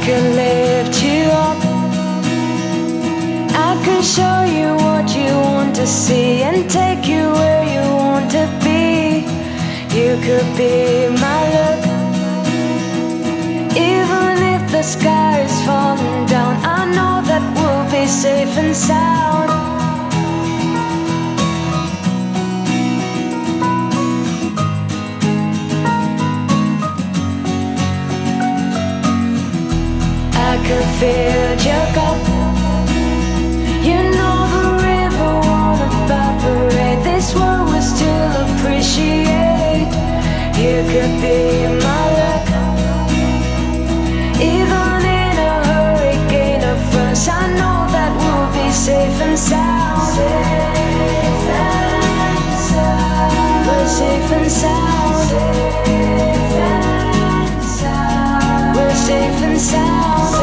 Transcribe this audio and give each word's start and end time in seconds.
could 0.00 0.24
lift 0.34 1.02
you 1.02 1.24
up. 1.46 1.58
I 3.68 3.70
could 3.84 4.04
show 4.04 4.38
you 4.58 4.74
what 4.76 5.14
you 5.14 5.32
want 5.50 5.76
to 5.76 5.86
see 5.86 6.42
and 6.42 6.70
take 6.70 7.06
you 7.06 7.24
where 7.38 7.64
you 7.74 7.84
want 7.94 8.30
to 8.30 8.44
be. 8.64 9.26
You 9.98 10.16
could 10.26 10.48
be 10.56 11.08
my 11.20 11.40
luck. 11.56 11.82
Even 13.76 14.34
if 14.54 14.62
the 14.72 14.82
sky 14.82 15.46
could 30.66 30.88
feel 31.00 31.50
your 31.68 31.86
cup. 31.96 32.18
You 33.88 33.98
know 34.16 34.36
the 34.54 34.66
river 34.88 35.32
won't 35.46 35.80
evaporate. 35.90 37.00
This 37.02 37.26
world 37.34 37.66
will 37.70 37.82
still 37.82 38.32
appreciate. 38.46 39.90
You 40.62 40.76
could 40.92 41.14
be 41.20 41.38
my 41.84 42.02
luck. 42.18 42.46
Even 44.38 44.98
in 45.20 45.34
a 45.50 45.54
hurricane 45.68 46.62
of 46.62 46.78
fronts, 46.90 47.26
I 47.28 47.30
know 47.58 47.78
that 47.94 48.10
we'll 48.20 48.50
be 48.54 48.66
safe 48.72 49.20
and 49.26 49.38
sound. 49.38 50.02
Safe 50.14 51.46
and 51.62 52.54
sound. 52.68 53.32
We're 53.66 53.88
safe 53.98 54.30
and 54.38 54.50
sound. 54.62 55.28
Safe 55.28 56.54
and 56.70 57.64
sound. 57.64 58.76
We're 58.76 58.94
safe 58.94 59.42
and 59.42 59.60
sound. 59.60 60.41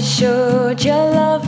Sound. 0.00 0.46
I 0.46 0.74
could 0.76 0.84
show 0.84 0.88
your 0.88 1.10
love 1.10 1.46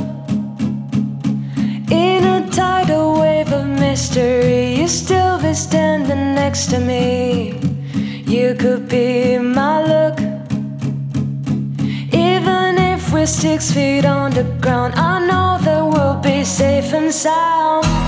in 1.91 2.25
a 2.25 2.49
tidal 2.51 3.21
wave 3.21 3.53
of 3.53 3.67
mystery. 3.67 4.75
You 4.75 4.89
still 4.89 5.41
be 5.41 5.55
standing 5.55 6.35
next 6.35 6.71
to 6.71 6.79
me. 6.79 7.59
You 8.27 8.55
could 8.55 8.89
be 8.89 9.39
my 9.39 9.83
look. 9.83 10.21
Even 12.13 12.79
if 12.79 13.13
we're 13.13 13.27
six 13.27 13.71
feet 13.71 14.05
on 14.05 14.33
the 14.33 14.45
ground, 14.61 14.95
I 14.95 15.19
know 15.27 15.59
that 15.65 15.85
we'll 15.85 16.21
be 16.21 16.45
safe 16.45 16.93
and 16.93 17.13
sound. 17.13 18.08